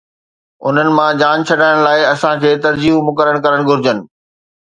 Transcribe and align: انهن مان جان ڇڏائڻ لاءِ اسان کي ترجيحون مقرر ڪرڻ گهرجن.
انهن 0.67 0.89
مان 0.97 1.09
جان 1.21 1.37
ڇڏائڻ 1.49 1.77
لاءِ 1.87 2.01
اسان 2.13 2.35
کي 2.45 2.49
ترجيحون 2.67 3.05
مقرر 3.11 3.37
ڪرڻ 3.45 3.61
گهرجن. 3.69 3.97